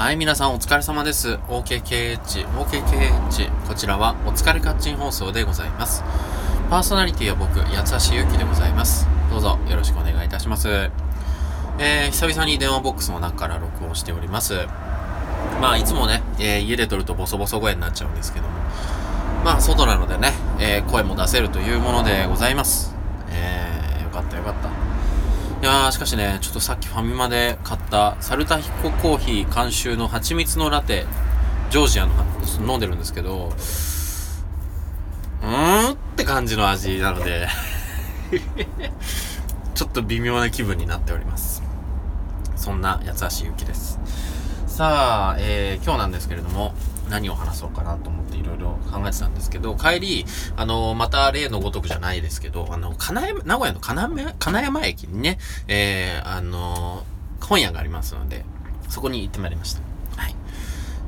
[0.00, 1.34] はい、皆さんお疲れ様です。
[1.48, 3.68] OKKH、OKKH。
[3.68, 6.02] こちらはお疲れカッチン放送でございます。
[6.70, 9.06] パーソナリティは僕、八橋ゆうきでございます。
[9.28, 10.70] どうぞよろしくお願いいたします。
[11.78, 14.54] えー、久々に電話ボックスの中から録音しております。
[15.60, 18.54] まあ、いつもね、えー、家で撮るとボソボソ声になっちゃうんですけども、
[19.44, 22.94] まあ、外なのでね、えー、声も出せるというものでございます。
[23.28, 24.79] えー、よかったよかった。
[25.60, 31.04] いやー、しかしね、ちょっとさっきファミマで買ったサルタヒココーヒー監修の蜂蜜のラテ、
[31.68, 32.14] ジョージアの
[32.66, 33.52] 飲んでるんですけど、
[35.42, 37.46] うーんって感じの味なので、
[39.74, 41.62] ちょっと微妙な気分になっております。
[42.56, 44.00] そんな八橋ゆきです。
[44.70, 46.72] さあ、えー、今日なんですけれども、
[47.10, 50.24] 何を話そうかなと思っていろいろ考えてたんですけど、帰り、
[50.56, 57.04] あの、また例のごとくじゃないですけど、あの、金山、名古屋の金山、金山駅にね、えー、あの、
[57.40, 58.44] 本屋がありますので、
[58.88, 59.89] そこに行ってまいりました。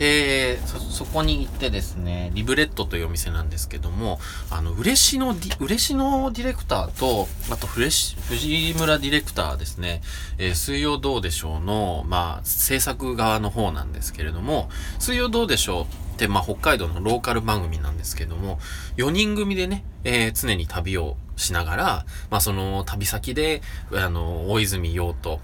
[0.00, 4.18] えー、そ、そこに行ってですね、リブレットというお店なんですけども、
[4.50, 10.00] あの、嬉しのディ、嬉しのディレクターと、あと、フレッシュ、藤村ディレクターですね、
[10.38, 18.58] えー、水曜どうでしょうの、まあ、制作側の方なんですけれども、水曜どうでしょうって、まあ、北海道のローカル番組なんですけども、
[18.96, 23.60] 4人組でね、えー、常に旅をしながら、まあ、その旅先で、
[23.92, 25.40] あの、大泉洋と、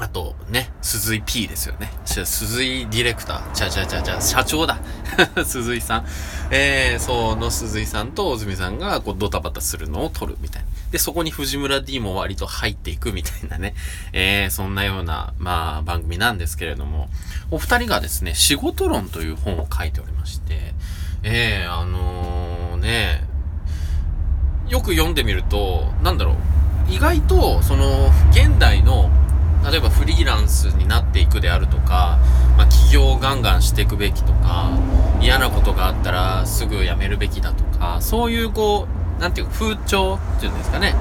[0.00, 1.90] あとね、鈴井 P ですよね。
[2.04, 3.54] 鈴井ディレクター。
[3.54, 4.78] じゃじゃじゃじゃ、社長だ。
[5.44, 6.06] 鈴井さん。
[6.50, 10.68] えー、その鈴井さんと大泉さんが、こう、ドタバタするのを撮るみたいな。
[10.92, 13.74] で、そこに藤村 D も割と入っていくみたいなね。
[14.12, 17.10] えー、そんなような、まあ、番組なんですけれども、
[17.50, 20.74] お二人がですね、仕事論という本を書いておりまして、
[21.24, 23.24] えー、あのー、ね、
[24.68, 26.36] よく読んでみると、なんだろう、
[26.92, 29.10] 意外と、その、現代の、
[29.64, 32.18] 例えばフリーランスになっていくであるとか、
[32.56, 34.70] まあ、起業をガンガンしていくべきとか、
[35.20, 38.86] 嫌なことがあったらすぐ辞めるべきだとか、そういうこ
[39.18, 40.94] う、なんていうか風潮っていうんですかね。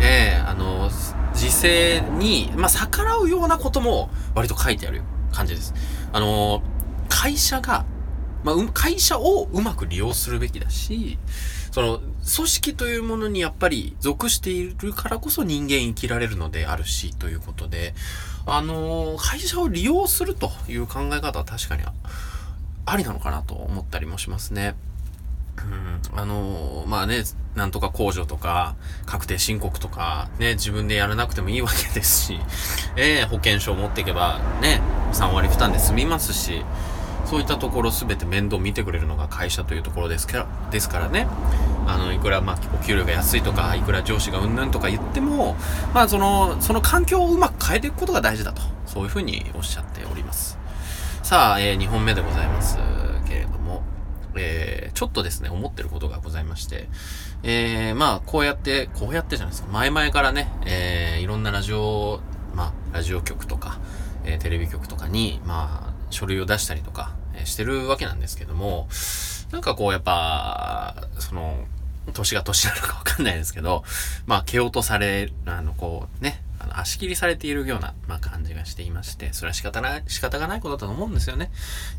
[0.00, 0.90] ええー、あの、
[1.34, 5.74] 時勢に、まあ、逆らうようなことも割と書いてある感じです。
[6.12, 6.62] あの、
[7.08, 7.84] 会社が、
[8.44, 11.18] まあ、会社をうまく利用するべきだし、
[11.72, 17.94] その、組織というものにやっぱり属しているからこそ人間生きられるのであるし、ということで、
[18.46, 21.82] あのー、会社を利用するという考え方は確かに
[22.86, 24.76] ありなのかなと思ったりもしますね。
[26.12, 27.24] うん、あのー、まあね、
[27.54, 28.76] なんとか控除とか、
[29.06, 32.38] 確定申告とか、ね、自分でやらなくてもいいわけですし、
[32.96, 34.80] えー、保険証を持っていけば、ね、
[35.12, 36.64] 3割負担で済みますし、
[37.34, 41.26] そういったところすべて面倒見てくれるのが会社というところですから、ですからね。
[41.84, 45.56] あの、いくら、まあ、お給料が安いとか、いくら上司がうんぬんとか言っても、
[45.92, 48.62] まあ、その、その環境をうまく変えていくことが大事だと。
[48.86, 50.56] そういうふうにおっしゃっております。
[51.24, 52.78] さあ、えー、2本目でございます
[53.28, 53.82] けれども、
[54.36, 56.88] えー、ちょっとですね、思ってることがございまして、
[57.42, 62.20] えー、まあ、こうやって、こうやってじゃないですか、前々からね、えー、いろんなラジオ、
[62.54, 63.80] まあ、ラジオ局とか、
[64.24, 68.88] えー、テレビ局とかに、まあ、書類を出したりとか、してるわけなんですけども、
[69.50, 71.64] なんかこうやっぱ、その、
[72.12, 73.82] 年が年なのかわかんないですけど、
[74.26, 81.50] まあ、蹴落とされ、あの、こう、ね、あの、足切りされているような、まあ、感じがしていまして、それは仕方ない、仕方がないことだと思うんですよね。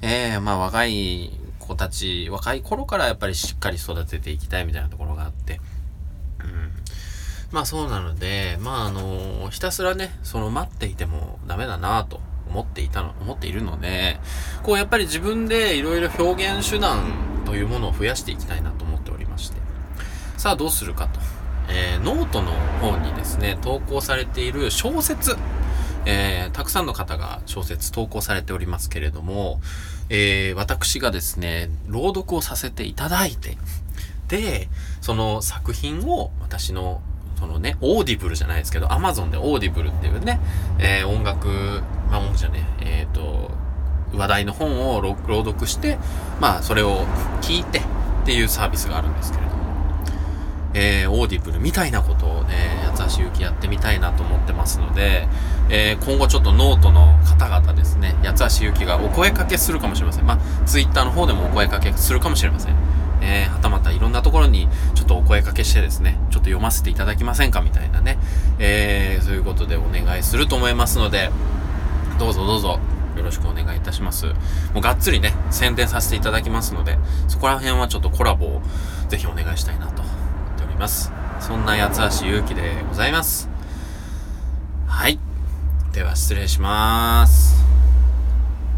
[0.01, 5.59] ええー、まあ、若い子たち、若い頃からやっぱりしっかり育てていきたいみたいなところがあって、
[6.39, 6.71] うん。
[7.51, 12.19] まあ、そうなので、まあ、あの、ひたすらね、その待っていてもダメだなと。
[12.55, 14.19] 思っていたの、思っているので、
[14.63, 17.03] こうやっぱり自分でいろいろ表現手段
[17.45, 19.57] というものを増やしていきたいなと思っておりまして。
[20.37, 21.19] さあどうするかと。
[21.67, 25.35] えー、ノートの方にですね、投稿されている小説。
[26.05, 29.59] えー、たくさんの方が小説投稿されておりますけれども、
[30.09, 33.57] えー、私がですね、朗読をさせていただいて、
[34.27, 34.69] で、
[35.01, 37.01] その作品を私の
[37.39, 40.39] そのね、オーディブルじゃないですけど、アマゾンでオーディブルっていうね、
[40.79, 43.51] えー、音楽、まあ、音楽じゃね、えっ、ー、と、
[44.13, 45.97] 話題の本を朗読して、
[46.39, 47.05] まあ、それを
[47.41, 47.81] 聞いてっ
[48.25, 49.63] ていうサービスがあるんですけれども、
[50.73, 55.27] えー、オーディブルみたいなことをね、八橋ゆきやってみたいなと思ってますので、
[55.69, 60.25] えー、今後ちょっとノートの方々ですね、八橋ゆきがお声かけするかもしれません。
[60.25, 62.75] まあ、ツイッターの方でもお声かけするかもしれません。
[63.21, 68.17] えー、はたまたいろんなところにちょっとお声かけしてですね、ちょっと読ませていただきませんかみたいなね、
[68.59, 71.31] えー、そういうことでお願いすると思いますので、
[72.19, 72.79] どうぞどうぞ
[73.15, 74.25] よろしくお願いいたします。
[74.25, 74.33] も
[74.77, 76.97] うがっつりね、宣伝させていただきますので、
[77.27, 78.61] そこら辺はちょっとコラボを
[79.09, 80.13] ぜひお願いしたいなと思っ
[80.57, 81.11] ております。
[81.39, 83.49] そんな八橋ゆうきでございます。
[84.87, 85.19] はい。
[85.93, 87.54] では失礼します。